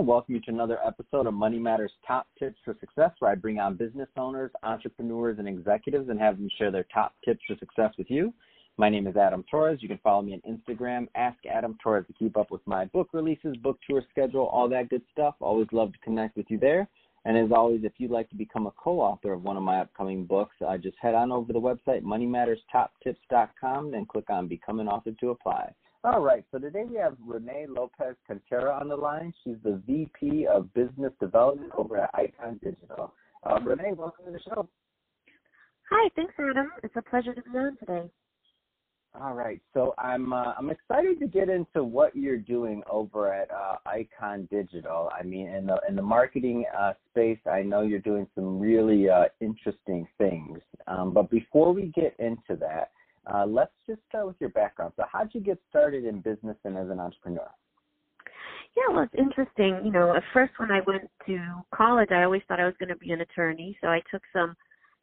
to 0.00 0.04
welcome 0.04 0.34
you 0.34 0.40
to 0.40 0.50
another 0.50 0.78
episode 0.82 1.26
of 1.26 1.34
Money 1.34 1.58
Matters 1.58 1.92
Top 2.06 2.26
Tips 2.38 2.56
for 2.64 2.74
Success, 2.80 3.10
where 3.18 3.30
I 3.30 3.34
bring 3.34 3.58
on 3.58 3.76
business 3.76 4.08
owners, 4.16 4.50
entrepreneurs, 4.62 5.38
and 5.38 5.46
executives 5.46 6.08
and 6.08 6.18
have 6.18 6.38
them 6.38 6.48
share 6.56 6.70
their 6.70 6.86
top 6.94 7.12
tips 7.22 7.40
for 7.46 7.54
success 7.58 7.92
with 7.98 8.10
you. 8.10 8.32
My 8.78 8.88
name 8.88 9.06
is 9.06 9.18
Adam 9.18 9.44
Torres. 9.50 9.80
You 9.82 9.88
can 9.88 9.98
follow 9.98 10.22
me 10.22 10.40
on 10.42 10.56
Instagram, 10.56 11.06
Ask 11.16 11.36
Adam 11.44 11.76
Torres, 11.82 12.06
to 12.06 12.14
keep 12.14 12.38
up 12.38 12.50
with 12.50 12.62
my 12.66 12.86
book 12.86 13.10
releases, 13.12 13.58
book 13.58 13.78
tour 13.86 14.02
schedule, 14.10 14.46
all 14.46 14.70
that 14.70 14.88
good 14.88 15.02
stuff. 15.12 15.34
Always 15.38 15.68
love 15.70 15.92
to 15.92 15.98
connect 15.98 16.34
with 16.34 16.46
you 16.48 16.58
there. 16.58 16.88
And 17.26 17.36
as 17.36 17.52
always, 17.54 17.84
if 17.84 17.92
you'd 17.98 18.10
like 18.10 18.30
to 18.30 18.36
become 18.36 18.66
a 18.66 18.72
co-author 18.82 19.34
of 19.34 19.42
one 19.42 19.58
of 19.58 19.62
my 19.62 19.80
upcoming 19.80 20.24
books, 20.24 20.56
uh, 20.66 20.78
just 20.78 20.96
head 20.98 21.14
on 21.14 21.30
over 21.30 21.48
to 21.48 21.52
the 21.52 21.60
website 21.60 22.02
moneymatterstoptips.com, 22.04 23.90
then 23.90 24.06
click 24.06 24.30
on 24.30 24.48
Become 24.48 24.80
an 24.80 24.88
Author 24.88 25.12
to 25.20 25.28
apply. 25.28 25.74
All 26.02 26.22
right, 26.22 26.42
so 26.50 26.58
today 26.58 26.84
we 26.88 26.96
have 26.96 27.14
Renee 27.22 27.66
Lopez 27.68 28.16
Cantera 28.26 28.80
on 28.80 28.88
the 28.88 28.96
line. 28.96 29.34
She's 29.44 29.56
the 29.62 29.82
VP 29.86 30.46
of 30.46 30.72
Business 30.72 31.12
Development 31.20 31.70
over 31.76 31.98
at 31.98 32.10
Eikon 32.14 32.58
Digital. 32.64 33.12
Uh, 33.44 33.60
Renee, 33.60 33.92
welcome 33.94 34.24
to 34.24 34.32
the 34.32 34.40
show. 34.40 34.66
Hi, 35.90 36.08
thanks, 36.16 36.32
Adam. 36.38 36.70
It's 36.82 36.96
a 36.96 37.02
pleasure 37.02 37.34
to 37.34 37.42
be 37.42 37.58
on 37.58 37.76
today. 37.76 38.10
All 39.20 39.34
right, 39.34 39.60
so 39.74 39.92
I'm 39.98 40.32
uh, 40.32 40.54
I'm 40.56 40.70
excited 40.70 41.18
to 41.18 41.26
get 41.26 41.50
into 41.50 41.84
what 41.84 42.16
you're 42.16 42.38
doing 42.38 42.82
over 42.88 43.30
at 43.34 43.50
uh, 43.50 43.76
Eikon 43.84 44.48
Digital. 44.50 45.10
I 45.12 45.22
mean, 45.22 45.48
in 45.48 45.66
the 45.66 45.78
in 45.86 45.96
the 45.96 46.02
marketing 46.02 46.64
uh, 46.78 46.94
space, 47.10 47.40
I 47.44 47.60
know 47.60 47.82
you're 47.82 47.98
doing 47.98 48.26
some 48.34 48.58
really 48.58 49.10
uh, 49.10 49.24
interesting 49.40 50.06
things. 50.16 50.60
Um, 50.86 51.12
but 51.12 51.28
before 51.28 51.74
we 51.74 51.92
get 51.94 52.14
into 52.18 52.56
that, 52.60 52.92
uh, 53.32 53.46
let's 53.46 53.72
just 53.86 54.00
start 54.08 54.26
with 54.26 54.36
your 54.40 54.50
background. 54.50 54.92
So, 54.96 55.04
how'd 55.10 55.34
you 55.34 55.40
get 55.40 55.58
started 55.68 56.04
in 56.04 56.20
business 56.20 56.56
and 56.64 56.76
as 56.76 56.88
an 56.90 57.00
entrepreneur? 57.00 57.50
Yeah, 58.76 58.94
well, 58.94 59.02
it's 59.02 59.14
interesting. 59.18 59.80
You 59.84 59.92
know, 59.92 60.14
at 60.14 60.22
first 60.32 60.52
when 60.58 60.70
I 60.70 60.80
went 60.86 61.10
to 61.26 61.38
college, 61.74 62.10
I 62.12 62.22
always 62.22 62.42
thought 62.46 62.60
I 62.60 62.66
was 62.66 62.74
going 62.78 62.88
to 62.88 62.96
be 62.96 63.10
an 63.10 63.20
attorney, 63.20 63.76
so 63.80 63.88
I 63.88 64.00
took 64.10 64.22
some 64.32 64.54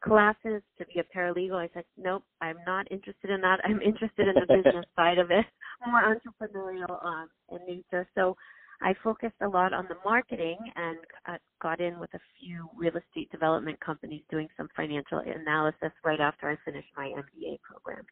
classes 0.02 0.62
to 0.78 0.86
be 0.86 1.00
a 1.00 1.18
paralegal. 1.18 1.56
I 1.56 1.70
said, 1.74 1.84
nope, 1.98 2.24
I'm 2.42 2.58
not 2.66 2.90
interested 2.92 3.30
in 3.30 3.42
that. 3.42 3.60
I'm 3.66 3.82
interested 3.82 4.28
in 4.28 4.36
the 4.36 4.54
business 4.54 4.86
side 4.96 5.18
of 5.18 5.32
it, 5.32 5.46
more 5.86 6.02
entrepreneurial 6.04 7.04
um, 7.04 7.30
in 7.52 7.60
nature. 7.68 8.08
So 8.16 8.36
I 8.82 8.94
focused 9.04 9.36
a 9.42 9.48
lot 9.48 9.74
on 9.74 9.86
the 9.90 9.98
marketing 10.06 10.58
and 10.76 10.98
got 11.62 11.80
in 11.80 12.00
with 12.00 12.14
a 12.14 12.20
few 12.40 12.70
real 12.76 12.96
estate 12.96 13.32
development 13.32 13.80
companies 13.80 14.22
doing 14.30 14.48
some 14.56 14.70
financial 14.76 15.20
analysis 15.20 15.92
right 16.04 16.20
after 16.20 16.50
I 16.50 16.58
finished 16.64 16.90
my 16.96 17.08
MBA 17.08 17.60
program. 17.62 18.06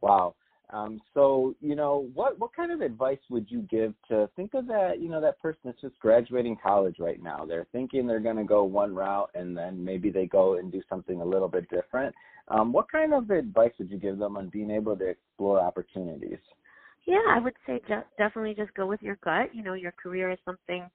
Wow. 0.00 0.34
Um, 0.70 1.00
so, 1.12 1.54
you 1.60 1.76
know, 1.76 2.08
what 2.14 2.38
what 2.38 2.54
kind 2.54 2.72
of 2.72 2.80
advice 2.80 3.18
would 3.28 3.50
you 3.50 3.60
give 3.70 3.92
to 4.08 4.28
think 4.34 4.54
of 4.54 4.66
that, 4.68 5.00
you 5.00 5.10
know, 5.10 5.20
that 5.20 5.38
person 5.38 5.60
that's 5.64 5.80
just 5.80 5.98
graduating 5.98 6.56
college 6.62 6.96
right 6.98 7.22
now? 7.22 7.44
They're 7.44 7.66
thinking 7.70 8.06
they're 8.06 8.18
going 8.18 8.36
to 8.36 8.44
go 8.44 8.64
one 8.64 8.94
route 8.94 9.30
and 9.34 9.56
then 9.56 9.84
maybe 9.84 10.10
they 10.10 10.26
go 10.26 10.54
and 10.54 10.72
do 10.72 10.82
something 10.88 11.20
a 11.20 11.24
little 11.24 11.48
bit 11.48 11.68
different. 11.68 12.14
Um, 12.48 12.72
what 12.72 12.90
kind 12.90 13.12
of 13.12 13.30
advice 13.30 13.72
would 13.78 13.90
you 13.90 13.98
give 13.98 14.18
them 14.18 14.36
on 14.36 14.48
being 14.48 14.70
able 14.70 14.96
to 14.96 15.06
explore 15.06 15.60
opportunities? 15.60 16.38
Yeah, 17.06 17.22
I 17.28 17.38
would 17.40 17.54
say 17.66 17.80
just, 17.88 18.06
definitely 18.18 18.54
just 18.54 18.74
go 18.74 18.86
with 18.86 19.02
your 19.02 19.18
gut. 19.24 19.54
You 19.54 19.62
know, 19.62 19.74
your 19.74 19.92
career 19.92 20.30
is 20.30 20.38
something 20.44 20.88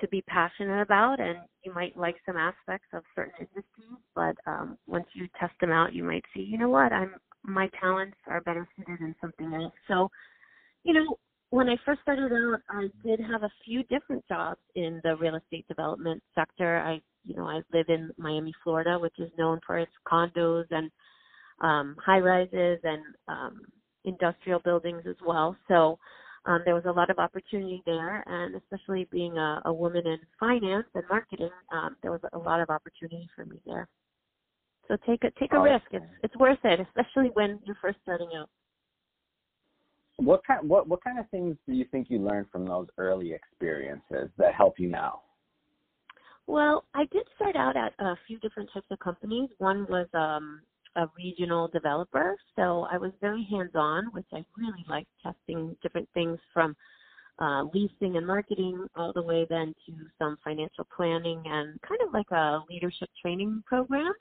to 0.00 0.08
be 0.08 0.22
passionate 0.22 0.82
about 0.82 1.20
and 1.20 1.38
you 1.64 1.72
might 1.72 1.96
like 1.96 2.16
some 2.26 2.36
aspects 2.36 2.88
of 2.92 3.02
certain 3.14 3.32
industries, 3.40 3.98
but 4.14 4.36
um 4.46 4.76
once 4.86 5.06
you 5.14 5.26
test 5.40 5.54
them 5.60 5.70
out 5.72 5.94
you 5.94 6.04
might 6.04 6.24
see, 6.34 6.40
you 6.42 6.58
know 6.58 6.68
what, 6.68 6.92
I'm 6.92 7.14
my 7.42 7.68
talents 7.80 8.16
are 8.26 8.40
better 8.42 8.68
suited 8.76 9.00
in 9.00 9.14
something 9.20 9.54
else. 9.54 9.72
So, 9.88 10.10
you 10.84 10.94
know, 10.94 11.18
when 11.50 11.68
I 11.68 11.76
first 11.84 12.02
started 12.02 12.32
out, 12.32 12.60
I 12.68 12.88
did 13.04 13.20
have 13.20 13.42
a 13.44 13.50
few 13.64 13.84
different 13.84 14.24
jobs 14.28 14.60
in 14.74 15.00
the 15.04 15.16
real 15.16 15.36
estate 15.36 15.66
development 15.68 16.22
sector. 16.34 16.78
I, 16.78 17.00
you 17.24 17.36
know, 17.36 17.46
I 17.48 17.60
live 17.72 17.86
in 17.88 18.10
Miami, 18.18 18.52
Florida, 18.64 18.98
which 18.98 19.18
is 19.18 19.30
known 19.38 19.60
for 19.66 19.78
its 19.78 19.92
condos 20.06 20.66
and 20.70 20.90
um, 21.60 21.96
high 22.04 22.18
rises 22.20 22.80
and 22.82 23.02
um, 23.28 23.60
industrial 24.06 24.60
buildings 24.60 25.02
as 25.08 25.16
well. 25.26 25.56
So 25.68 25.98
um, 26.46 26.62
there 26.64 26.74
was 26.74 26.84
a 26.86 26.92
lot 26.92 27.10
of 27.10 27.18
opportunity 27.18 27.82
there, 27.84 28.22
and 28.26 28.54
especially 28.54 29.06
being 29.10 29.36
a, 29.36 29.62
a 29.66 29.72
woman 29.72 30.06
in 30.06 30.18
finance 30.38 30.86
and 30.94 31.04
marketing, 31.10 31.50
um, 31.72 31.96
there 32.02 32.12
was 32.12 32.20
a 32.32 32.38
lot 32.38 32.60
of 32.60 32.70
opportunity 32.70 33.28
for 33.34 33.44
me 33.44 33.60
there. 33.66 33.88
So 34.88 34.96
take 35.06 35.24
a 35.24 35.30
take 35.38 35.52
a 35.52 35.56
oh, 35.56 35.62
risk. 35.62 35.84
It's 35.90 36.04
it's 36.22 36.36
worth 36.36 36.58
it, 36.62 36.80
especially 36.80 37.30
when 37.34 37.58
you're 37.64 37.76
first 37.82 37.98
starting 38.02 38.30
out. 38.38 38.48
What 40.18 40.42
kind 40.46 40.68
what 40.68 40.88
what 40.88 41.02
kind 41.02 41.18
of 41.18 41.28
things 41.30 41.56
do 41.66 41.74
you 41.74 41.84
think 41.90 42.06
you 42.08 42.18
learned 42.18 42.46
from 42.52 42.64
those 42.64 42.86
early 42.96 43.32
experiences 43.32 44.30
that 44.38 44.54
help 44.54 44.78
you 44.78 44.88
now? 44.88 45.22
Well, 46.46 46.84
I 46.94 47.06
did 47.12 47.26
start 47.34 47.56
out 47.56 47.76
at 47.76 47.92
a 47.98 48.14
few 48.28 48.38
different 48.38 48.70
types 48.72 48.86
of 48.92 49.00
companies. 49.00 49.50
One 49.58 49.86
was 49.90 50.06
um 50.14 50.62
a 50.96 51.08
regional 51.16 51.68
developer, 51.68 52.36
so 52.56 52.86
I 52.90 52.98
was 52.98 53.12
very 53.20 53.46
hands-on, 53.50 54.06
which 54.12 54.26
I 54.32 54.44
really 54.56 54.84
liked 54.88 55.10
testing 55.22 55.76
different 55.82 56.08
things 56.14 56.38
from 56.52 56.74
uh, 57.38 57.64
leasing 57.74 58.16
and 58.16 58.26
marketing 58.26 58.86
all 58.96 59.12
the 59.12 59.22
way 59.22 59.46
then 59.48 59.74
to 59.86 59.92
some 60.18 60.38
financial 60.42 60.86
planning 60.96 61.42
and 61.44 61.80
kind 61.82 62.00
of 62.06 62.14
like 62.14 62.30
a 62.30 62.60
leadership 62.70 63.10
training 63.20 63.62
program. 63.66 64.12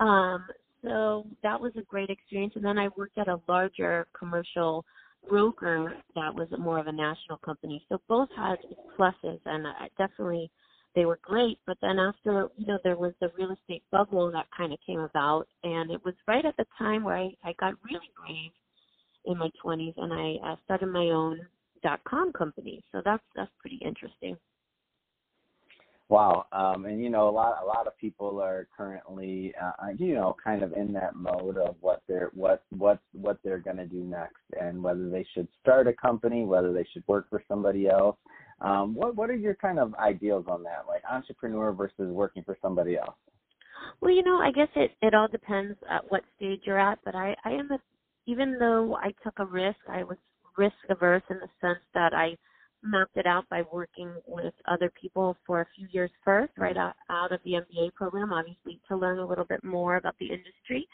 Um, 0.00 0.44
so 0.82 1.26
that 1.42 1.60
was 1.60 1.72
a 1.76 1.82
great 1.82 2.10
experience. 2.10 2.54
And 2.56 2.64
then 2.64 2.78
I 2.78 2.88
worked 2.96 3.18
at 3.18 3.28
a 3.28 3.40
larger 3.48 4.06
commercial 4.18 4.84
broker 5.28 5.92
that 6.14 6.34
was 6.34 6.48
more 6.58 6.78
of 6.78 6.86
a 6.86 6.92
national 6.92 7.38
company. 7.38 7.84
So 7.88 8.00
both 8.08 8.28
had 8.36 8.58
pluses, 8.98 9.40
and 9.44 9.66
I 9.66 9.88
definitely 9.98 10.50
they 10.96 11.04
were 11.04 11.20
great. 11.22 11.60
But 11.66 11.76
then 11.80 12.00
after 12.00 12.48
you 12.56 12.66
know 12.66 12.78
there 12.82 12.96
was 12.96 13.12
the 13.20 13.30
real 13.38 13.52
estate 13.52 13.84
bubble 13.92 14.32
that 14.32 14.46
kind 14.56 14.72
of 14.72 14.80
came 14.84 15.00
about, 15.00 15.46
and 15.62 15.92
it 15.92 16.04
was 16.04 16.14
right 16.26 16.44
at 16.44 16.56
the 16.56 16.66
time 16.76 17.04
where 17.04 17.16
I, 17.16 17.30
I 17.44 17.54
got 17.60 17.74
really 17.84 18.10
brave 18.18 18.50
in 19.26 19.38
my 19.38 19.50
20s, 19.64 19.94
and 19.96 20.12
I 20.12 20.52
uh, 20.52 20.56
started 20.64 20.86
my 20.86 21.10
own 21.10 21.38
dot 21.82 22.00
com 22.08 22.32
company. 22.32 22.82
So 22.90 23.02
that's 23.04 23.22
that's 23.36 23.52
pretty 23.60 23.78
interesting. 23.84 24.36
Wow, 26.08 26.46
um, 26.52 26.86
and 26.86 27.02
you 27.02 27.10
know, 27.10 27.28
a 27.28 27.30
lot 27.30 27.58
a 27.62 27.66
lot 27.66 27.86
of 27.86 27.98
people 27.98 28.40
are 28.40 28.68
currently, 28.76 29.52
uh, 29.60 29.88
you 29.98 30.14
know, 30.14 30.36
kind 30.42 30.62
of 30.62 30.72
in 30.72 30.92
that 30.92 31.16
mode 31.16 31.58
of 31.58 31.74
what 31.80 32.02
they're 32.08 32.30
what 32.32 32.62
what 32.70 33.00
what 33.12 33.38
they're 33.44 33.58
going 33.58 33.78
to 33.78 33.86
do 33.86 34.04
next, 34.04 34.42
and 34.60 34.82
whether 34.82 35.10
they 35.10 35.26
should 35.34 35.48
start 35.60 35.88
a 35.88 35.92
company, 35.92 36.44
whether 36.44 36.72
they 36.72 36.86
should 36.92 37.02
work 37.06 37.28
for 37.28 37.42
somebody 37.48 37.88
else. 37.88 38.16
Um, 38.60 38.94
what 38.94 39.16
what 39.16 39.30
are 39.30 39.36
your 39.36 39.54
kind 39.54 39.78
of 39.78 39.94
ideals 39.94 40.46
on 40.48 40.62
that, 40.64 40.84
like 40.88 41.02
entrepreneur 41.10 41.72
versus 41.72 42.10
working 42.12 42.42
for 42.42 42.56
somebody 42.62 42.96
else? 42.96 43.16
Well, 44.00 44.12
you 44.12 44.22
know, 44.22 44.38
I 44.38 44.50
guess 44.52 44.68
it 44.76 44.92
it 45.02 45.14
all 45.14 45.28
depends 45.28 45.78
at 45.90 46.10
what 46.10 46.22
stage 46.36 46.60
you're 46.64 46.78
at, 46.78 46.98
but 47.04 47.14
I 47.14 47.36
I 47.44 47.50
am 47.52 47.70
a, 47.70 47.78
even 48.26 48.58
though 48.58 48.96
I 48.96 49.12
took 49.22 49.38
a 49.38 49.46
risk, 49.46 49.78
I 49.88 50.04
was 50.04 50.18
risk 50.56 50.76
averse 50.88 51.22
in 51.30 51.36
the 51.38 51.48
sense 51.60 51.84
that 51.94 52.14
I 52.14 52.36
mapped 52.82 53.16
it 53.16 53.26
out 53.26 53.48
by 53.48 53.62
working 53.72 54.12
with 54.26 54.54
other 54.66 54.92
people 55.00 55.36
for 55.46 55.60
a 55.60 55.66
few 55.76 55.88
years 55.92 56.10
first, 56.24 56.52
right 56.56 56.76
out, 56.76 56.94
out 57.10 57.32
of 57.32 57.40
the 57.44 57.52
MBA 57.52 57.94
program, 57.94 58.32
obviously 58.32 58.80
to 58.88 58.96
learn 58.96 59.18
a 59.18 59.26
little 59.26 59.44
bit 59.44 59.62
more 59.64 59.96
about 59.96 60.16
the 60.18 60.26
industry. 60.26 60.86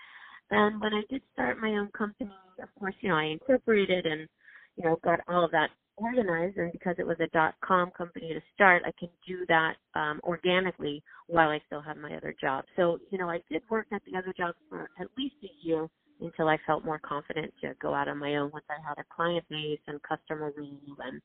And 0.51 0.81
when 0.81 0.93
I 0.95 1.03
did 1.11 1.23
start 1.33 1.59
my 1.61 1.71
own 1.71 1.89
company, 1.97 2.31
of 2.63 2.69
course, 2.79 2.95
you 3.01 3.09
know, 3.09 3.17
I 3.17 3.25
incorporated 3.25 4.07
and, 4.07 4.29
you 4.77 4.85
know, 4.85 4.99
got 5.05 5.21
all 5.29 5.45
of 5.45 5.51
that 5.53 5.71
organized. 5.97 6.57
And 6.57 6.73
because 6.73 6.97
it 6.99 7.07
was 7.07 7.17
a 7.21 7.27
dot 7.29 7.55
com 7.65 7.91
company 7.91 8.33
to 8.35 8.41
start, 8.55 8.83
I 8.87 8.93
can 8.99 9.09
do 9.27 9.45
that 9.49 9.75
um, 9.95 10.21
organically 10.25 11.03
while 11.27 11.51
I 11.51 11.61
still 11.67 11.81
have 11.81 11.97
my 11.97 12.17
other 12.17 12.35
job. 12.41 12.65
So, 12.77 12.99
you 13.11 13.19
know, 13.19 13.29
I 13.29 13.41
did 13.51 13.63
work 13.71 13.87
at 13.93 14.03
the 14.11 14.19
other 14.19 14.33
jobs 14.37 14.57
for 14.69 14.89
at 15.01 15.09
least 15.17 15.37
a 15.43 15.67
year 15.67 15.89
until 16.21 16.49
I 16.49 16.59
felt 16.67 16.85
more 16.85 17.01
confident 17.01 17.53
to 17.63 17.75
go 17.81 17.95
out 17.95 18.09
on 18.09 18.19
my 18.19 18.37
own 18.37 18.51
once 18.53 18.65
I 18.71 18.87
had 18.87 18.99
a 18.99 19.05
client 19.15 19.45
base 19.49 19.81
and 19.87 20.01
customer 20.03 20.53
room 20.57 20.79
and 21.05 21.21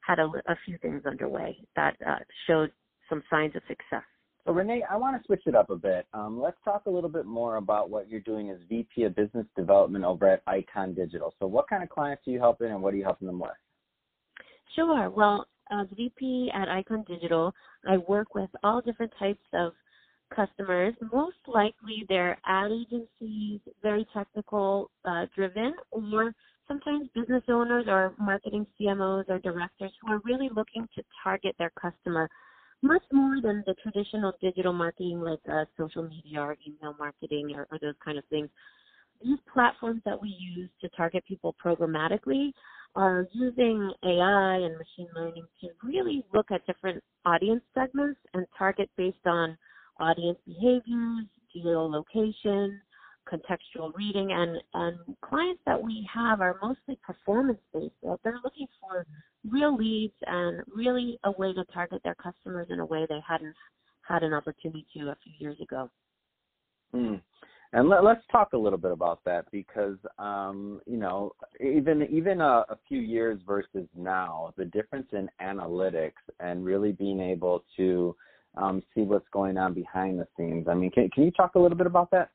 had 0.00 0.18
a, 0.18 0.24
a 0.24 0.56
few 0.64 0.78
things 0.78 1.04
underway 1.06 1.56
that 1.76 1.96
uh, 2.06 2.18
showed 2.46 2.72
some 3.08 3.22
signs 3.30 3.56
of 3.56 3.62
success. 3.68 4.04
So 4.46 4.52
Renee, 4.52 4.82
I 4.90 4.96
want 4.96 5.20
to 5.20 5.26
switch 5.26 5.42
it 5.46 5.54
up 5.54 5.68
a 5.70 5.76
bit. 5.76 6.06
Um, 6.14 6.40
let's 6.40 6.56
talk 6.64 6.86
a 6.86 6.90
little 6.90 7.10
bit 7.10 7.26
more 7.26 7.56
about 7.56 7.90
what 7.90 8.08
you're 8.08 8.20
doing 8.20 8.50
as 8.50 8.56
VP 8.68 9.04
of 9.04 9.14
Business 9.14 9.46
Development 9.56 10.04
over 10.04 10.26
at 10.26 10.42
Eikon 10.46 10.94
Digital. 10.94 11.34
So 11.38 11.46
what 11.46 11.68
kind 11.68 11.82
of 11.82 11.90
clients 11.90 12.26
are 12.26 12.30
you 12.30 12.38
helping 12.38 12.70
and 12.70 12.82
what 12.82 12.94
are 12.94 12.96
you 12.96 13.04
helping 13.04 13.26
them 13.26 13.40
with? 13.40 13.50
Sure. 14.74 15.10
Well, 15.10 15.46
as 15.70 15.86
VP 15.96 16.50
at 16.54 16.68
Eikon 16.68 17.04
Digital, 17.06 17.54
I 17.86 17.98
work 17.98 18.34
with 18.34 18.50
all 18.62 18.80
different 18.80 19.12
types 19.18 19.44
of 19.52 19.72
customers. 20.34 20.94
Most 21.12 21.36
likely 21.46 22.04
they're 22.08 22.38
ad 22.46 22.70
agencies, 22.70 23.60
very 23.82 24.06
technical 24.12 24.90
uh, 25.04 25.26
driven, 25.34 25.74
or 25.90 26.34
sometimes 26.66 27.08
business 27.14 27.42
owners 27.48 27.86
or 27.88 28.14
marketing 28.18 28.66
CMOs 28.78 29.28
or 29.28 29.38
directors 29.38 29.92
who 30.02 30.12
are 30.12 30.20
really 30.24 30.50
looking 30.54 30.86
to 30.94 31.02
target 31.22 31.54
their 31.58 31.72
customer 31.80 32.28
much 32.82 33.02
more 33.12 33.40
than 33.42 33.64
the 33.66 33.74
traditional 33.82 34.32
digital 34.40 34.72
marketing 34.72 35.20
like 35.20 35.40
uh, 35.50 35.64
social 35.76 36.02
media 36.02 36.40
or 36.40 36.56
email 36.66 36.94
marketing 36.98 37.52
or, 37.56 37.66
or 37.72 37.78
those 37.80 37.94
kind 38.04 38.18
of 38.18 38.24
things. 38.26 38.48
These 39.24 39.38
platforms 39.52 40.00
that 40.04 40.20
we 40.20 40.28
use 40.28 40.70
to 40.80 40.88
target 40.90 41.24
people 41.26 41.56
programmatically 41.64 42.52
are 42.96 43.26
using 43.32 43.92
AI 44.04 44.56
and 44.56 44.76
machine 44.76 45.08
learning 45.14 45.46
to 45.60 45.68
really 45.82 46.24
look 46.34 46.50
at 46.50 46.66
different 46.66 47.02
audience 47.24 47.62
segments 47.74 48.20
and 48.34 48.46
target 48.56 48.90
based 48.96 49.26
on 49.26 49.56
audience 50.00 50.38
behaviors, 50.46 51.26
geolocation, 51.54 52.78
contextual 53.30 53.92
reading, 53.94 54.32
and, 54.32 54.58
and 54.74 54.98
clients 55.22 55.60
that 55.66 55.80
we 55.80 56.08
have 56.12 56.40
are 56.40 56.56
mostly 56.62 56.98
performance 57.06 57.60
based. 57.72 57.92
So 58.02 58.18
they're 58.24 58.40
looking 58.42 58.66
for 58.80 59.06
real 59.48 59.76
leads 59.76 60.14
and 60.26 60.62
really 60.74 61.18
a 61.24 61.30
way 61.32 61.52
to 61.52 61.64
target 61.72 62.00
their 62.04 62.16
customers 62.16 62.68
in 62.70 62.80
a 62.80 62.86
way 62.86 63.06
they 63.08 63.20
hadn't 63.26 63.54
had 64.06 64.22
an 64.22 64.32
opportunity 64.32 64.86
to 64.96 65.08
a 65.10 65.16
few 65.22 65.32
years 65.38 65.60
ago. 65.60 65.90
Mm. 66.94 67.20
And 67.74 67.88
let, 67.88 68.02
us 68.04 68.16
talk 68.32 68.54
a 68.54 68.58
little 68.58 68.78
bit 68.78 68.92
about 68.92 69.22
that 69.24 69.44
because 69.52 69.96
um, 70.18 70.80
you 70.86 70.96
know 70.96 71.32
even 71.60 72.06
even 72.10 72.40
a, 72.40 72.64
a, 72.70 72.78
few 72.88 73.00
years 73.00 73.38
versus 73.46 73.86
now, 73.94 74.54
the 74.56 74.64
difference 74.64 75.08
in 75.12 75.28
analytics 75.42 76.12
and 76.40 76.64
really 76.64 76.92
being 76.92 77.20
able 77.20 77.64
to 77.76 78.16
um, 78.56 78.82
see 78.94 79.02
what's 79.02 79.28
going 79.32 79.58
on 79.58 79.74
behind 79.74 80.18
the 80.18 80.26
scenes. 80.36 80.66
I 80.66 80.74
mean, 80.74 80.90
can 80.90 81.10
can 81.10 81.24
you 81.24 81.30
talk 81.30 81.56
a 81.56 81.58
little 81.58 81.76
bit 81.76 81.86
about 81.86 82.10
that? 82.12 82.30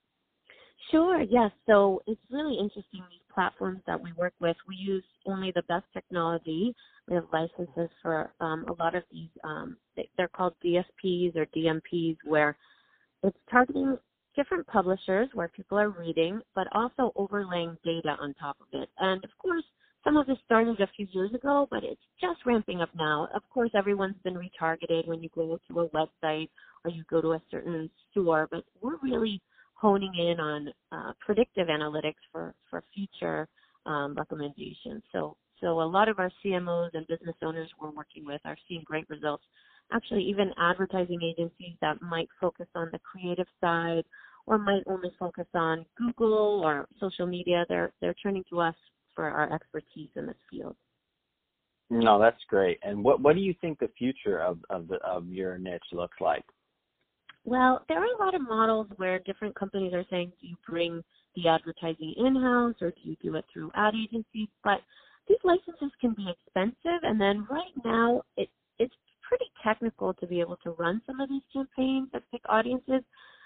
Sure. 0.92 1.22
Yes. 1.22 1.52
So 1.66 2.04
it's 2.06 2.22
really 2.30 2.58
interesting 2.60 3.02
these 3.10 3.20
platforms 3.34 3.82
that 3.88 4.00
we 4.00 4.12
work 4.14 4.34
with. 4.40 4.56
We 4.68 4.76
use 4.76 5.04
only 5.26 5.52
the 5.56 5.64
best 5.64 5.86
technology. 5.94 6.76
We 7.08 7.16
have 7.16 7.26
licenses 7.34 7.90
for 8.02 8.32
um, 8.40 8.66
a 8.68 8.74
lot 8.74 8.94
of 8.94 9.04
these. 9.12 9.30
Um, 9.44 9.78
they're 10.18 10.28
called 10.28 10.54
DSPs 10.64 11.36
or 11.36 11.48
DMPs, 11.56 12.18
where 12.26 12.56
it's 13.24 13.38
targeting 13.50 13.98
different 14.36 14.68
publishers 14.68 15.30
where 15.34 15.48
people 15.48 15.78
are 15.78 15.90
reading, 15.90 16.42
but 16.56 16.68
also 16.74 17.12
overlaying 17.16 17.78
data 17.84 18.16
on 18.20 18.34
top 18.36 18.58
of 18.62 18.68
it. 18.82 18.90
And 19.00 19.24
of 19.24 19.30
course, 19.40 19.64
some 20.04 20.18
of 20.18 20.28
this 20.28 20.38
started 20.46 20.82
a 20.82 20.90
few 20.96 21.08
years 21.12 21.34
ago, 21.34 21.68
but 21.72 21.84
it's 21.84 22.02
just 22.20 22.46
ramping 22.46 22.82
up 22.82 22.90
now. 22.96 23.30
Of 23.34 23.42
course, 23.54 23.72
everyone's 23.74 24.18
been 24.24 24.36
retargeted 24.36 25.08
when 25.08 25.24
you 25.24 25.30
go 25.34 25.58
to 25.68 25.80
a 25.80 25.90
website 25.90 26.50
or 26.84 26.92
you 26.92 27.04
go 27.10 27.22
to 27.22 27.34
a 27.34 27.42
certain 27.50 27.90
store, 28.12 28.48
but 28.52 28.66
we're 28.82 28.98
really 29.02 29.42
honing 29.76 30.14
in 30.18 30.40
on 30.40 30.74
uh, 30.92 31.14
predictive 31.26 31.68
analytics 31.68 32.22
for 32.32 32.54
for 32.70 32.84
future 32.94 33.48
um, 33.86 34.14
recommendations. 34.16 35.04
So 35.12 35.38
so 35.62 35.82
a 35.82 35.84
lot 35.84 36.10
of 36.10 36.20
our 36.20 36.32
CMOs 36.44 36.90
and 36.94 37.08
business 37.08 37.36
owners 37.42 37.70
we're 37.82 37.92
working 37.92 38.26
with 38.26 38.42
are 38.44 38.58
seeing 38.68 38.84
great 38.86 39.10
results 39.10 39.44
actually 39.94 40.24
even 40.24 40.52
advertising 40.58 41.22
agencies 41.24 41.76
that 41.82 42.02
might 42.02 42.28
focus 42.42 42.68
on 42.76 42.90
the 42.92 43.00
creative 43.00 43.48
side 43.62 44.04
or 44.46 44.58
might 44.58 44.84
only 44.88 45.12
focus 45.18 45.48
on 45.54 45.86
Google 45.98 46.62
or 46.64 46.88
social 47.00 47.26
media, 47.26 47.66
they're 47.70 47.94
they're 48.02 48.16
turning 48.16 48.44
to 48.50 48.60
us 48.60 48.76
for 49.16 49.30
our 49.30 49.54
expertise 49.54 50.10
in 50.16 50.26
this 50.26 50.36
field. 50.50 50.76
No, 51.90 52.20
that's 52.20 52.44
great. 52.50 52.80
And 52.84 53.04
what 53.04 53.22
what 53.22 53.36
do 53.36 53.42
you 53.42 53.54
think 53.62 53.80
the 53.80 53.92
future 53.98 54.40
of 54.40 54.60
of 54.70 54.88
the 54.88 54.98
of 54.98 55.28
your 55.28 55.58
niche 55.58 55.82
looks 55.92 56.18
like? 56.20 56.44
Well, 57.46 57.84
there 57.88 58.00
are 58.00 58.16
a 58.16 58.24
lot 58.24 58.36
of 58.36 58.42
models 58.42 58.88
where 58.96 59.20
different 59.20 59.54
companies 59.56 59.94
are 59.94 60.06
saying, 60.10 60.32
do 60.40 60.48
you 60.48 60.56
bring 60.68 61.04
the 61.36 61.50
advertising 61.50 62.14
in 62.18 62.36
house 62.36 62.76
or 62.80 62.92
do 62.92 63.02
you 63.04 63.18
do 63.22 63.36
it 63.36 63.44
through 63.52 63.70
ad 63.76 63.94
agencies? 63.96 64.48
But 64.64 64.80
these 65.28 65.38
licenses 65.44 65.92
can 66.00 66.14
be 66.14 66.30
expensive, 66.30 67.04
and 67.04 67.20
then 67.20 67.46
right 67.50 67.74
now 67.84 68.24
it 68.38 68.50
it's 68.80 68.96
pretty 69.28 69.46
technical 69.64 70.14
to 70.16 70.28
be 70.28 70.40
able 70.40 70.58
to 70.58 70.72
run 70.72 71.02
some 71.06 71.20
of 71.20 71.30
these 71.30 71.42
campaigns 71.52 72.10
that 72.14 72.24
pick 72.32 72.42
audiences. 72.50 73.02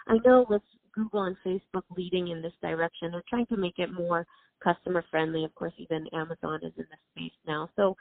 I 0.07 0.18
know 0.25 0.45
with 0.50 0.62
Google 0.94 1.24
and 1.24 1.35
Facebook 1.45 1.83
leading 1.95 2.29
in 2.29 2.41
this 2.41 2.53
direction, 2.62 3.12
they're 3.12 3.24
trying 3.29 3.45
to 3.47 3.57
make 3.57 3.77
it 3.77 3.91
more 3.91 4.25
customer 4.63 5.03
friendly. 5.12 5.44
Of 5.44 5.53
course, 5.56 5.74
even 5.77 6.07
Amazon 6.13 6.59
is 6.63 6.74
in 6.77 6.85
this 6.89 7.00
space 7.15 7.38
now. 7.45 7.69
So 7.75 7.95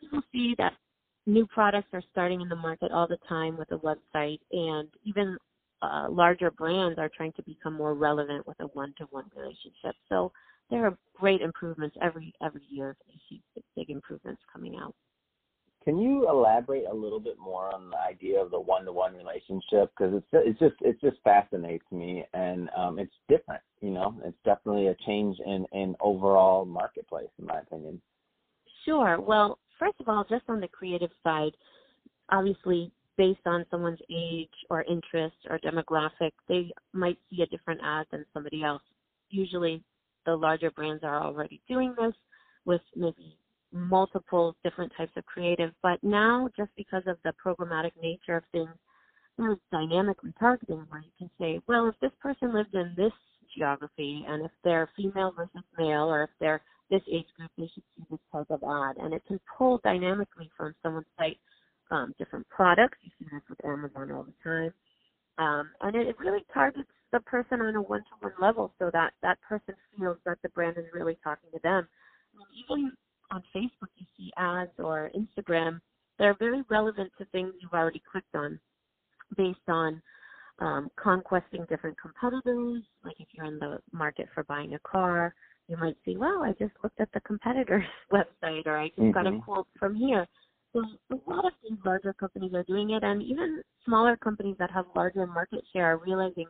people 0.00 0.22
see 0.32 0.54
that 0.58 0.72
new 1.26 1.46
products 1.46 1.88
are 1.92 2.02
starting 2.10 2.40
in 2.40 2.48
the 2.48 2.56
market 2.56 2.90
all 2.92 3.06
the 3.06 3.18
time 3.28 3.56
with 3.56 3.70
a 3.72 3.78
website, 3.78 4.40
and 4.52 4.88
even 5.04 5.36
uh, 5.82 6.06
larger 6.10 6.50
brands 6.50 6.98
are 6.98 7.10
trying 7.14 7.32
to 7.32 7.42
become 7.42 7.74
more 7.74 7.94
relevant 7.94 8.46
with 8.46 8.58
a 8.60 8.66
one-to-one 8.66 9.30
relationship. 9.36 9.94
So 10.08 10.32
there 10.70 10.86
are 10.86 10.96
great 11.18 11.40
improvements 11.40 11.96
every 12.02 12.32
every 12.42 12.62
year. 12.68 12.96
You 13.08 13.18
see 13.28 13.42
big 13.76 13.90
improvements 13.90 14.42
coming 14.52 14.76
out. 14.76 14.94
Can 15.84 15.98
you 15.98 16.28
elaborate 16.28 16.84
a 16.90 16.94
little 16.94 17.20
bit 17.20 17.38
more 17.38 17.74
on 17.74 17.90
the 17.90 17.98
idea 17.98 18.38
of 18.38 18.50
the 18.50 18.60
one-to-one 18.60 19.14
relationship? 19.14 19.90
Because 19.96 20.14
it's 20.14 20.26
it's 20.32 20.58
just 20.58 20.74
it 20.82 21.00
just 21.00 21.16
fascinates 21.24 21.86
me, 21.90 22.24
and 22.34 22.68
um, 22.76 22.98
it's 22.98 23.14
different. 23.28 23.62
You 23.80 23.90
know, 23.90 24.14
it's 24.24 24.36
definitely 24.44 24.88
a 24.88 24.96
change 25.06 25.38
in 25.44 25.64
in 25.72 25.96
overall 26.00 26.66
marketplace, 26.66 27.30
in 27.38 27.46
my 27.46 27.60
opinion. 27.60 28.00
Sure. 28.84 29.20
Well, 29.20 29.58
first 29.78 29.96
of 30.00 30.08
all, 30.08 30.24
just 30.28 30.44
on 30.48 30.60
the 30.60 30.68
creative 30.68 31.10
side, 31.24 31.52
obviously 32.30 32.92
based 33.16 33.46
on 33.46 33.66
someone's 33.70 34.00
age 34.10 34.48
or 34.70 34.82
interest 34.84 35.36
or 35.48 35.58
demographic, 35.58 36.32
they 36.48 36.72
might 36.92 37.18
see 37.28 37.42
a 37.42 37.46
different 37.46 37.80
ad 37.84 38.06
than 38.10 38.24
somebody 38.32 38.62
else. 38.62 38.82
Usually, 39.28 39.82
the 40.26 40.34
larger 40.34 40.70
brands 40.70 41.04
are 41.04 41.22
already 41.22 41.60
doing 41.68 41.94
this 41.98 42.14
with 42.64 42.80
maybe 42.94 43.36
multiple 43.72 44.56
different 44.64 44.92
types 44.96 45.12
of 45.16 45.24
creative. 45.26 45.72
But 45.82 46.02
now, 46.02 46.48
just 46.56 46.70
because 46.76 47.02
of 47.06 47.16
the 47.24 47.32
programmatic 47.44 47.92
nature 48.00 48.36
of 48.36 48.44
things, 48.52 48.70
there's 49.38 49.58
dynamic 49.72 50.18
retargeting 50.22 50.88
where 50.88 51.00
you 51.00 51.12
can 51.18 51.30
say, 51.38 51.60
well, 51.66 51.88
if 51.88 51.94
this 52.00 52.12
person 52.20 52.54
lived 52.54 52.74
in 52.74 52.92
this 52.96 53.12
geography 53.56 54.24
and 54.28 54.44
if 54.44 54.50
they're 54.64 54.88
female 54.96 55.32
versus 55.36 55.66
male 55.78 56.10
or 56.10 56.24
if 56.24 56.30
they're 56.40 56.62
this 56.90 57.02
age 57.10 57.26
group, 57.36 57.50
they 57.56 57.70
should 57.72 57.84
see 57.96 58.04
this 58.10 58.20
type 58.32 58.50
of 58.50 58.62
ad. 58.62 58.96
And 59.02 59.14
it 59.14 59.22
can 59.26 59.40
pull 59.56 59.80
dynamically 59.82 60.50
from 60.56 60.74
someone's 60.82 61.06
site 61.16 61.38
um, 61.90 62.14
different 62.18 62.48
products. 62.48 62.98
You 63.02 63.10
see 63.18 63.26
this 63.32 63.42
with 63.48 63.64
Amazon 63.64 64.10
all 64.12 64.24
the 64.24 64.34
time. 64.44 64.72
Um, 65.38 65.70
and 65.80 65.96
it, 65.96 66.18
really 66.18 66.44
targets 66.52 66.88
the 67.12 67.20
person 67.20 67.60
on 67.60 67.74
a 67.74 67.82
one-to-one 67.82 68.32
level 68.40 68.72
so 68.78 68.90
that 68.92 69.12
that 69.22 69.40
person 69.40 69.74
feels 69.96 70.18
that 70.26 70.38
the 70.42 70.50
brand 70.50 70.76
is 70.76 70.84
really 70.92 71.16
talking 71.24 71.50
to 71.52 71.60
them. 71.62 71.88
And 72.34 72.44
even 72.64 72.92
on 73.30 73.42
Facebook 73.54 73.88
you 73.96 74.06
see 74.16 74.32
ads 74.36 74.70
or 74.78 75.10
Instagram 75.16 75.80
that 76.18 76.24
are 76.24 76.36
very 76.38 76.62
relevant 76.68 77.10
to 77.18 77.24
things 77.26 77.52
you've 77.60 77.72
already 77.72 78.02
clicked 78.10 78.34
on 78.34 78.58
based 79.36 79.58
on 79.68 80.02
um, 80.58 80.90
conquesting 80.96 81.64
different 81.68 81.96
competitors. 82.00 82.82
Like 83.04 83.16
if 83.18 83.28
you're 83.32 83.46
in 83.46 83.58
the 83.58 83.78
market 83.92 84.28
for 84.34 84.44
buying 84.44 84.74
a 84.74 84.78
car, 84.80 85.34
you 85.68 85.76
might 85.76 85.96
see, 86.04 86.16
well, 86.16 86.42
I 86.42 86.52
just 86.58 86.74
looked 86.82 87.00
at 87.00 87.08
the 87.14 87.20
competitor's 87.20 87.84
website 88.12 88.66
or 88.66 88.76
I 88.76 88.88
just 88.88 88.98
mm-hmm. 88.98 89.12
got 89.12 89.26
a 89.26 89.30
mm-hmm. 89.30 89.40
quote 89.40 89.68
from 89.78 89.94
here. 89.94 90.26
So 90.72 90.84
a 91.10 91.30
lot 91.30 91.46
of 91.46 91.52
these 91.62 91.78
larger 91.84 92.12
companies 92.12 92.54
are 92.54 92.62
doing 92.64 92.90
it 92.90 93.02
and 93.02 93.22
even 93.22 93.62
smaller 93.84 94.16
companies 94.16 94.56
that 94.58 94.70
have 94.70 94.84
larger 94.94 95.26
market 95.26 95.64
share 95.72 95.86
are 95.86 95.98
realizing 95.98 96.46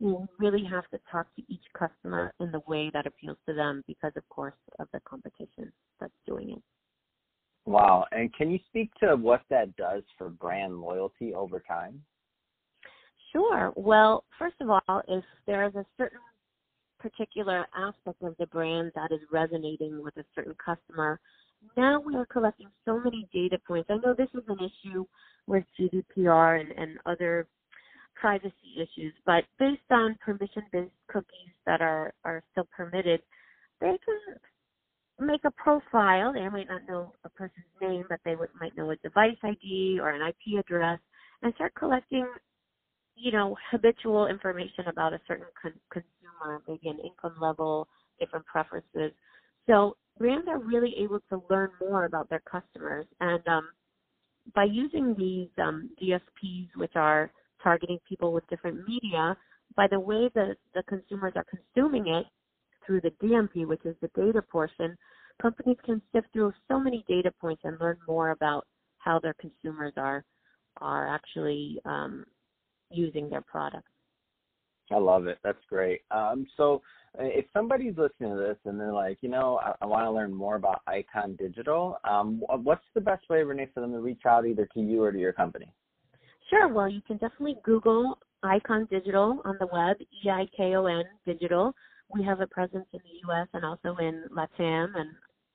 you 0.00 0.28
really 0.38 0.64
have 0.64 0.88
to 0.90 0.98
talk 1.10 1.26
to 1.36 1.42
each 1.48 1.64
customer 1.76 2.32
in 2.40 2.52
the 2.52 2.60
way 2.66 2.90
that 2.94 3.06
appeals 3.06 3.38
to 3.48 3.54
them 3.54 3.82
because, 3.86 4.12
of 4.16 4.28
course, 4.28 4.54
of 4.78 4.88
the 4.92 5.00
competition 5.00 5.72
that's 6.00 6.12
doing 6.26 6.50
it. 6.50 6.62
Wow. 7.66 8.06
And 8.12 8.32
can 8.34 8.50
you 8.50 8.58
speak 8.68 8.90
to 9.00 9.16
what 9.16 9.42
that 9.50 9.76
does 9.76 10.02
for 10.16 10.30
brand 10.30 10.80
loyalty 10.80 11.34
over 11.34 11.60
time? 11.60 12.02
Sure. 13.32 13.72
Well, 13.76 14.24
first 14.38 14.56
of 14.60 14.70
all, 14.70 15.02
if 15.08 15.24
there 15.46 15.66
is 15.66 15.74
a 15.74 15.84
certain 15.98 16.20
particular 16.98 17.66
aspect 17.76 18.22
of 18.22 18.34
the 18.38 18.46
brand 18.46 18.92
that 18.94 19.12
is 19.12 19.20
resonating 19.30 20.02
with 20.02 20.16
a 20.16 20.24
certain 20.34 20.54
customer, 20.64 21.20
now 21.76 22.00
we 22.00 22.16
are 22.16 22.26
collecting 22.26 22.68
so 22.84 23.00
many 23.00 23.28
data 23.32 23.58
points. 23.66 23.90
I 23.90 23.96
know 23.96 24.14
this 24.14 24.30
is 24.34 24.44
an 24.48 24.58
issue 24.58 25.04
with 25.46 25.64
GDPR 25.78 26.60
and, 26.60 26.72
and 26.72 26.98
other 27.04 27.46
privacy 28.20 28.76
issues, 28.76 29.14
but 29.26 29.44
based 29.58 29.82
on 29.90 30.16
permission-based 30.24 30.92
cookies 31.08 31.54
that 31.66 31.80
are, 31.82 32.12
are 32.24 32.42
still 32.52 32.68
permitted, 32.76 33.22
they 33.80 33.98
can 34.04 34.36
make 35.20 35.44
a 35.44 35.50
profile. 35.52 36.32
They 36.32 36.48
might 36.48 36.68
not 36.68 36.82
know 36.88 37.14
a 37.24 37.28
person's 37.30 37.66
name, 37.80 38.04
but 38.08 38.20
they 38.24 38.36
would, 38.36 38.50
might 38.60 38.76
know 38.76 38.90
a 38.90 38.96
device 38.96 39.36
ID 39.42 39.98
or 40.00 40.10
an 40.10 40.22
IP 40.28 40.58
address 40.60 41.00
and 41.42 41.54
start 41.54 41.74
collecting, 41.76 42.26
you 43.16 43.32
know, 43.32 43.56
habitual 43.70 44.26
information 44.28 44.86
about 44.88 45.12
a 45.14 45.20
certain 45.28 45.46
con- 45.60 45.80
consumer, 45.92 46.62
maybe 46.68 46.88
an 46.88 46.98
income 47.00 47.36
level, 47.40 47.88
different 48.20 48.46
preferences. 48.46 49.12
So 49.68 49.96
brands 50.18 50.48
are 50.48 50.60
really 50.60 50.94
able 51.00 51.20
to 51.30 51.42
learn 51.50 51.70
more 51.80 52.06
about 52.06 52.30
their 52.30 52.42
customers. 52.50 53.06
And 53.20 53.46
um, 53.48 53.68
by 54.54 54.64
using 54.64 55.14
these 55.18 55.48
um, 55.62 55.90
DSPs, 56.02 56.68
which 56.76 56.96
are 56.96 57.30
targeting 57.62 57.98
people 58.08 58.32
with 58.32 58.48
different 58.48 58.86
media, 58.86 59.36
by 59.76 59.86
the 59.86 60.00
way 60.00 60.30
the, 60.34 60.56
the 60.74 60.82
consumers 60.84 61.32
are 61.36 61.44
consuming 61.44 62.08
it 62.08 62.26
through 62.86 63.00
the 63.00 63.12
DMP, 63.22 63.66
which 63.66 63.84
is 63.84 63.94
the 64.00 64.10
data 64.14 64.42
portion, 64.42 64.96
companies 65.40 65.76
can 65.84 66.00
sift 66.12 66.26
through 66.32 66.52
so 66.68 66.78
many 66.80 67.04
data 67.08 67.30
points 67.40 67.62
and 67.64 67.78
learn 67.80 67.98
more 68.06 68.30
about 68.30 68.66
how 68.98 69.18
their 69.18 69.34
consumers 69.34 69.92
are 69.96 70.24
are 70.80 71.12
actually 71.12 71.80
um, 71.84 72.24
using 72.90 73.28
their 73.28 73.40
products. 73.40 73.90
I 74.90 74.96
love 74.96 75.26
it. 75.26 75.38
That's 75.42 75.58
great. 75.68 76.02
Um, 76.10 76.46
so 76.56 76.82
if 77.18 77.44
somebody's 77.52 77.96
listening 77.96 78.30
to 78.30 78.36
this 78.36 78.56
and 78.64 78.80
they're 78.80 78.92
like, 78.92 79.18
you 79.20 79.28
know, 79.28 79.58
I, 79.62 79.74
I 79.82 79.86
want 79.86 80.04
to 80.04 80.10
learn 80.10 80.32
more 80.32 80.56
about 80.56 80.82
Eikon 80.86 81.36
Digital, 81.36 81.98
um, 82.04 82.42
what's 82.62 82.84
the 82.94 83.00
best 83.00 83.28
way, 83.28 83.42
Renee, 83.42 83.68
for 83.74 83.80
them 83.80 83.92
to 83.92 84.00
reach 84.00 84.22
out 84.26 84.46
either 84.46 84.68
to 84.74 84.80
you 84.80 85.02
or 85.02 85.12
to 85.12 85.18
your 85.18 85.32
company? 85.32 85.72
Sure. 86.48 86.68
Well, 86.68 86.88
you 86.88 87.00
can 87.02 87.16
definitely 87.18 87.56
Google 87.64 88.18
Eikon 88.42 88.86
Digital 88.90 89.40
on 89.44 89.56
the 89.60 89.66
web, 89.66 89.96
E 90.00 90.30
I 90.30 90.46
K 90.56 90.74
O 90.76 90.86
N 90.86 91.04
Digital. 91.26 91.74
We 92.14 92.24
have 92.24 92.40
a 92.40 92.46
presence 92.46 92.86
in 92.92 93.00
the 93.04 93.20
U.S. 93.28 93.48
and 93.52 93.64
also 93.64 93.96
in 94.00 94.24
LATAM, 94.34 94.96
and 94.96 95.10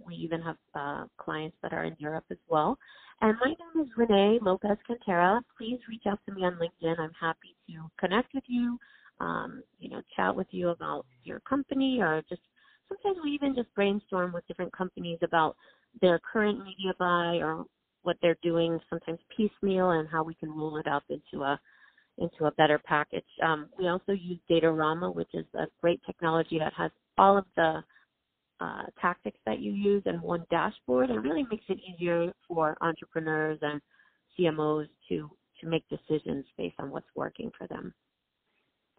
we 0.05 0.15
even 0.15 0.41
have 0.41 0.57
uh, 0.75 1.05
clients 1.17 1.57
that 1.63 1.73
are 1.73 1.85
in 1.85 1.95
Europe 1.97 2.25
as 2.29 2.37
well. 2.47 2.77
And 3.21 3.37
my 3.39 3.47
name 3.47 3.85
is 3.85 3.91
Renee 3.97 4.39
Lopez 4.41 4.77
Cantera. 4.87 5.41
Please 5.57 5.79
reach 5.89 6.03
out 6.07 6.19
to 6.27 6.33
me 6.35 6.43
on 6.43 6.53
LinkedIn. 6.59 6.99
I'm 6.99 7.11
happy 7.19 7.55
to 7.69 7.89
connect 7.99 8.33
with 8.33 8.43
you, 8.47 8.77
um, 9.19 9.63
you 9.79 9.89
know, 9.89 10.01
chat 10.15 10.35
with 10.35 10.47
you 10.51 10.69
about 10.69 11.05
your 11.23 11.39
company 11.41 11.99
or 12.01 12.21
just 12.29 12.41
sometimes 12.89 13.17
we 13.23 13.31
even 13.31 13.55
just 13.55 13.73
brainstorm 13.73 14.33
with 14.33 14.45
different 14.47 14.73
companies 14.75 15.19
about 15.23 15.55
their 16.01 16.19
current 16.19 16.59
media 16.59 16.93
buy 16.99 17.37
or 17.41 17.65
what 18.03 18.17
they're 18.21 18.37
doing 18.43 18.79
sometimes 18.89 19.19
piecemeal 19.35 19.91
and 19.91 20.07
how 20.07 20.23
we 20.23 20.35
can 20.35 20.49
roll 20.49 20.77
it 20.77 20.87
up 20.87 21.03
into 21.09 21.43
a 21.43 21.59
into 22.19 22.45
a 22.45 22.51
better 22.51 22.79
package. 22.85 23.25
Um, 23.43 23.69
we 23.77 23.87
also 23.87 24.11
use 24.11 24.37
Datorama, 24.49 25.13
which 25.13 25.33
is 25.33 25.45
a 25.55 25.65
great 25.81 25.99
technology 26.05 26.59
that 26.59 26.73
has 26.77 26.91
all 27.17 27.37
of 27.37 27.45
the 27.55 27.83
uh, 28.59 28.83
tactics 29.01 29.39
that 29.45 29.59
you 29.59 29.71
use 29.71 30.03
in 30.05 30.21
one 30.21 30.45
dashboard 30.51 31.09
and 31.09 31.23
really 31.23 31.45
makes 31.49 31.65
it 31.69 31.79
easier 31.79 32.31
for 32.47 32.77
entrepreneurs 32.81 33.59
and 33.61 33.81
CMOs 34.37 34.87
to 35.09 35.29
to 35.59 35.67
make 35.67 35.83
decisions 35.89 36.45
based 36.57 36.75
on 36.79 36.91
what's 36.91 37.07
working 37.15 37.49
for 37.57 37.67
them. 37.67 37.93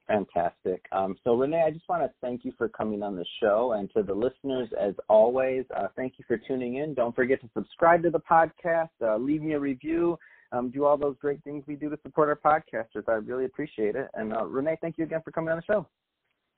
Fantastic. 0.06 0.84
Um, 0.92 1.16
so, 1.24 1.34
Renee, 1.34 1.64
I 1.66 1.70
just 1.70 1.88
want 1.88 2.02
to 2.02 2.10
thank 2.20 2.44
you 2.44 2.52
for 2.58 2.68
coming 2.68 3.02
on 3.02 3.16
the 3.16 3.24
show. 3.40 3.72
And 3.72 3.90
to 3.94 4.02
the 4.02 4.12
listeners, 4.12 4.68
as 4.78 4.94
always, 5.08 5.64
uh, 5.74 5.88
thank 5.96 6.14
you 6.18 6.24
for 6.28 6.36
tuning 6.36 6.76
in. 6.76 6.92
Don't 6.94 7.16
forget 7.16 7.40
to 7.40 7.48
subscribe 7.54 8.02
to 8.02 8.10
the 8.10 8.20
podcast, 8.20 8.90
uh, 9.02 9.16
leave 9.16 9.42
me 9.42 9.54
a 9.54 9.60
review, 9.60 10.18
um, 10.52 10.70
do 10.70 10.84
all 10.84 10.98
those 10.98 11.16
great 11.20 11.42
things 11.42 11.64
we 11.66 11.74
do 11.74 11.88
to 11.88 11.98
support 12.02 12.28
our 12.28 12.36
podcasters. 12.36 13.08
I 13.08 13.12
really 13.12 13.46
appreciate 13.46 13.96
it. 13.96 14.08
And, 14.14 14.34
uh, 14.34 14.44
Renee, 14.44 14.76
thank 14.82 14.98
you 14.98 15.04
again 15.04 15.22
for 15.24 15.30
coming 15.30 15.50
on 15.50 15.56
the 15.56 15.64
show. 15.64 15.86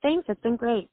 Thanks. 0.01 0.25
It's 0.27 0.41
been 0.41 0.57
great. 0.57 0.89